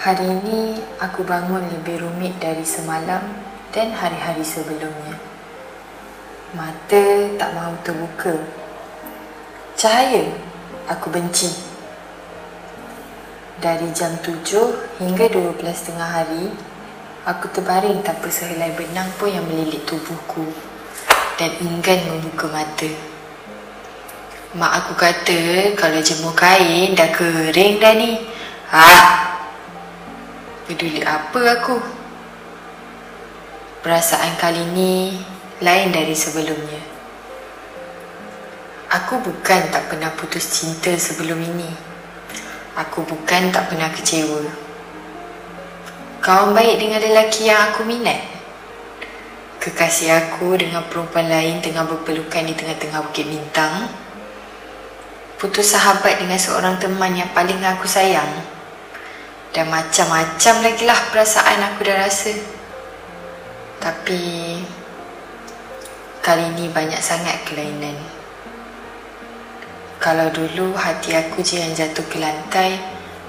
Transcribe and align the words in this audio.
Hari 0.00 0.24
ini 0.24 0.80
aku 0.96 1.20
bangun 1.20 1.68
lebih 1.68 2.00
rumit 2.00 2.40
dari 2.40 2.64
semalam 2.64 3.20
dan 3.76 3.92
hari-hari 3.92 4.40
sebelumnya. 4.40 5.20
Mata 6.56 7.04
tak 7.36 7.50
mahu 7.52 7.74
terbuka. 7.84 8.36
Cahaya 9.76 10.32
aku 10.88 11.12
benci. 11.12 11.52
Dari 13.60 13.88
jam 13.92 14.16
7 14.20 15.00
hingga 15.00 15.28
12 15.28 15.60
tengah 15.60 16.08
hari, 16.08 16.48
aku 17.28 17.52
terbaring 17.52 18.00
tanpa 18.00 18.32
sehelai 18.32 18.72
benang 18.74 19.06
pun 19.20 19.30
yang 19.30 19.44
melilit 19.44 19.84
tubuhku 19.86 20.48
dan 21.36 21.52
enggan 21.62 22.00
membuka 22.10 22.50
mata. 22.50 22.90
Mak 24.52 24.72
aku 24.84 24.92
kata 25.00 25.72
kalau 25.78 26.00
jemur 26.04 26.36
kain 26.36 26.92
dah 26.92 27.08
kering 27.08 27.80
dah 27.80 27.94
ni. 27.96 28.20
Ah, 28.68 29.31
Peduli 30.72 31.04
apa 31.04 31.60
aku? 31.60 31.76
Perasaan 33.84 34.40
kali 34.40 34.64
ni 34.72 35.20
lain 35.60 35.92
dari 35.92 36.16
sebelumnya. 36.16 36.80
Aku 38.88 39.20
bukan 39.20 39.68
tak 39.68 39.92
pernah 39.92 40.08
putus 40.16 40.48
cinta 40.48 40.88
sebelum 40.96 41.36
ini. 41.44 41.68
Aku 42.80 43.04
bukan 43.04 43.52
tak 43.52 43.68
pernah 43.68 43.92
kecewa. 43.92 44.48
Kawan 46.24 46.56
baik 46.56 46.80
dengan 46.80 47.04
lelaki 47.04 47.52
yang 47.52 47.68
aku 47.68 47.84
minat. 47.84 48.24
Kekasih 49.60 50.08
aku 50.24 50.56
dengan 50.56 50.88
perempuan 50.88 51.28
lain 51.28 51.60
tengah 51.60 51.84
berpelukan 51.84 52.48
di 52.48 52.56
tengah-tengah 52.56 53.12
bukit 53.12 53.28
bintang. 53.28 53.92
Putus 55.36 55.76
sahabat 55.76 56.16
dengan 56.16 56.40
seorang 56.40 56.80
teman 56.80 57.12
yang 57.12 57.28
paling 57.36 57.60
aku 57.60 57.84
sayang. 57.84 58.61
Dan 59.52 59.68
macam-macam 59.68 60.54
lagi 60.64 60.84
lah 60.88 61.00
perasaan 61.12 61.60
aku 61.60 61.84
dah 61.84 61.96
rasa. 62.00 62.32
Tapi 63.84 64.20
kali 66.24 66.46
ni 66.56 66.72
banyak 66.72 66.96
sangat 67.04 67.44
kelainan. 67.44 68.00
Kalau 70.00 70.32
dulu 70.32 70.72
hati 70.74 71.14
aku 71.14 71.44
je 71.44 71.60
yang 71.60 71.76
jatuh 71.76 72.02
ke 72.08 72.16
lantai, 72.16 72.80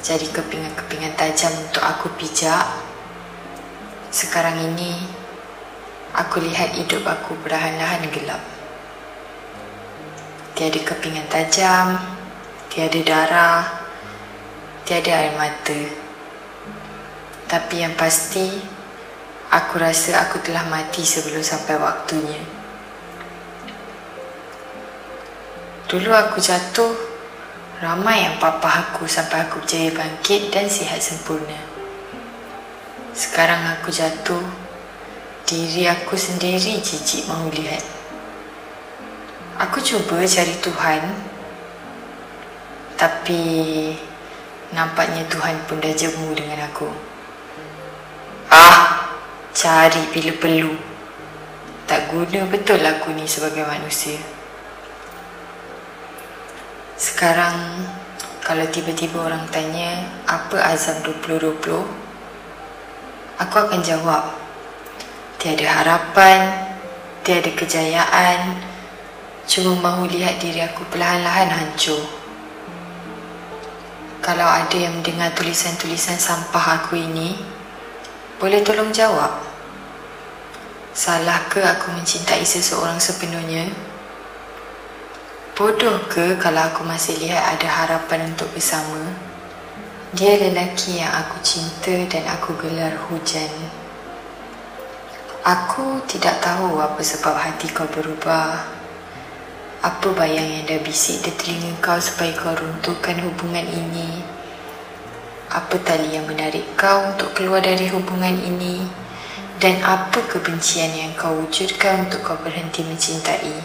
jadi 0.00 0.24
kepingan-kepingan 0.32 1.14
tajam 1.14 1.52
untuk 1.62 1.84
aku 1.84 2.08
pijak. 2.16 2.64
Sekarang 4.08 4.56
ini, 4.58 4.96
aku 6.16 6.40
lihat 6.40 6.72
hidup 6.74 7.04
aku 7.04 7.36
perlahan-lahan 7.44 8.08
gelap. 8.08 8.40
Tiada 10.56 10.80
kepingan 10.80 11.28
tajam, 11.28 12.00
tiada 12.72 13.00
darah, 13.04 13.62
tiada 14.88 15.12
air 15.12 15.36
mata. 15.36 16.05
Tapi 17.46 17.78
yang 17.78 17.94
pasti, 17.94 18.50
aku 19.54 19.78
rasa 19.78 20.26
aku 20.26 20.42
telah 20.42 20.66
mati 20.66 21.06
sebelum 21.06 21.46
sampai 21.46 21.78
waktunya. 21.78 22.42
Dulu 25.86 26.10
aku 26.10 26.42
jatuh, 26.42 26.90
ramai 27.78 28.26
yang 28.26 28.42
papa 28.42 28.66
aku 28.66 29.06
sampai 29.06 29.46
aku 29.46 29.62
berjaya 29.62 29.94
bangkit 29.94 30.50
dan 30.50 30.66
sihat 30.66 30.98
sempurna. 30.98 31.62
Sekarang 33.14 33.78
aku 33.78 33.94
jatuh, 33.94 34.42
diri 35.46 35.86
aku 35.86 36.18
sendiri 36.18 36.82
jijik 36.82 37.30
mahu 37.30 37.54
lihat. 37.54 37.86
Aku 39.62 39.78
cuba 39.78 40.18
cari 40.26 40.54
Tuhan, 40.58 41.02
tapi 42.98 43.42
nampaknya 44.74 45.22
Tuhan 45.30 45.54
pun 45.70 45.78
dah 45.78 45.94
jemu 45.94 46.34
dengan 46.34 46.66
aku. 46.66 47.15
Ah, 48.50 49.10
cari 49.50 50.02
bila 50.14 50.32
perlu. 50.38 50.74
Tak 51.86 52.10
guna 52.10 52.46
betul 52.50 52.82
aku 52.82 53.14
ni 53.14 53.26
sebagai 53.30 53.62
manusia. 53.62 54.18
Sekarang, 56.96 57.86
kalau 58.42 58.66
tiba-tiba 58.72 59.20
orang 59.20 59.46
tanya 59.52 60.02
apa 60.26 60.58
azam 60.74 60.98
2020, 61.02 61.86
aku 63.38 63.56
akan 63.58 63.80
jawab. 63.84 64.34
Tiada 65.36 65.66
harapan, 65.68 66.40
tiada 67.20 67.52
kejayaan, 67.52 68.58
cuma 69.46 69.78
mahu 69.78 70.10
lihat 70.10 70.42
diri 70.42 70.64
aku 70.64 70.82
perlahan-lahan 70.90 71.52
hancur. 71.52 72.02
Kalau 74.24 74.48
ada 74.48 74.74
yang 74.74 74.98
mendengar 74.98 75.30
tulisan-tulisan 75.38 76.18
sampah 76.18 76.82
aku 76.82 76.98
ini, 76.98 77.38
boleh 78.36 78.60
tolong 78.60 78.92
jawab? 78.92 79.40
Salah 80.92 81.48
ke 81.48 81.60
aku 81.64 81.92
mencintai 81.96 82.44
seseorang 82.44 83.00
sepenuhnya? 83.00 83.72
Bodoh 85.56 86.04
ke 86.04 86.36
kalau 86.36 86.68
aku 86.68 86.84
masih 86.84 87.16
lihat 87.16 87.56
ada 87.56 87.68
harapan 87.68 88.28
untuk 88.28 88.52
bersama? 88.52 89.00
Dia 90.12 90.36
lelaki 90.36 91.00
yang 91.00 91.12
aku 91.16 91.40
cinta 91.40 91.96
dan 92.12 92.28
aku 92.28 92.52
gelar 92.60 92.92
hujan. 93.08 93.48
Aku 95.40 96.04
tidak 96.04 96.36
tahu 96.44 96.76
apa 96.76 97.00
sebab 97.00 97.32
hati 97.32 97.72
kau 97.72 97.88
berubah. 97.88 98.68
Apa 99.80 100.08
bayang 100.12 100.44
yang 100.44 100.64
dah 100.68 100.80
bisik 100.84 101.24
di 101.24 101.32
telinga 101.40 101.72
kau 101.80 101.96
supaya 101.96 102.36
kau 102.36 102.52
runtuhkan 102.52 103.16
hubungan 103.24 103.64
ini? 103.64 104.35
Apa 105.56 105.80
tali 105.80 106.12
yang 106.12 106.28
menarik 106.28 106.76
kau 106.76 107.16
untuk 107.16 107.32
keluar 107.32 107.64
dari 107.64 107.88
hubungan 107.88 108.36
ini 108.44 108.84
dan 109.56 109.80
apa 109.80 110.20
kebencian 110.28 110.92
yang 110.92 111.16
kau 111.16 111.32
wujudkan 111.32 112.04
untuk 112.04 112.20
kau 112.20 112.36
berhenti 112.44 112.84
mencintai. 112.84 113.56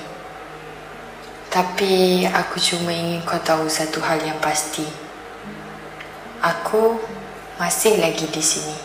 Tapi 1.51 2.23
aku 2.31 2.55
cuma 2.63 2.95
ingin 2.95 3.19
kau 3.27 3.35
tahu 3.43 3.67
satu 3.67 3.99
hal 3.99 4.23
yang 4.23 4.39
pasti. 4.39 4.87
Aku 6.39 6.95
masih 7.59 7.99
lagi 7.99 8.23
di 8.31 8.39
sini. 8.39 8.77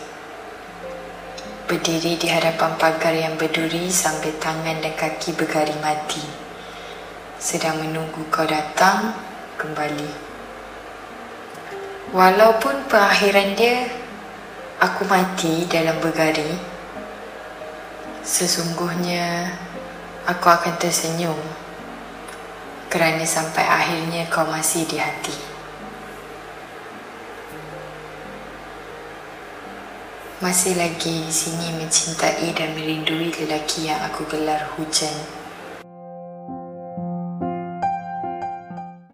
Berdiri 1.63 2.19
di 2.19 2.27
hadapan 2.27 2.75
pagar 2.75 3.15
yang 3.15 3.39
berduri 3.39 3.87
sampai 3.87 4.35
tangan 4.35 4.83
dan 4.83 4.91
kaki 4.99 5.31
bergari 5.31 5.79
mati. 5.79 6.23
Sedang 7.39 7.79
menunggu 7.79 8.27
kau 8.27 8.43
datang 8.43 9.15
kembali. 9.55 10.36
Walaupun 12.07 12.87
perakhiran 12.87 13.51
dia 13.59 13.83
aku 14.79 15.03
mati 15.11 15.67
dalam 15.67 15.99
bergari, 15.99 16.55
sesungguhnya 18.23 19.51
aku 20.23 20.47
akan 20.47 20.79
tersenyum 20.79 21.35
kerana 22.87 23.27
sampai 23.27 23.59
akhirnya 23.59 24.23
kau 24.31 24.47
masih 24.47 24.87
di 24.87 24.95
hati. 24.95 25.35
Masih 30.39 30.79
lagi 30.79 31.27
sini 31.27 31.75
mencintai 31.75 32.55
dan 32.55 32.71
merindui 32.71 33.35
lelaki 33.35 33.91
yang 33.91 33.99
aku 34.07 34.23
gelar 34.31 34.63
hujan. 34.79 35.46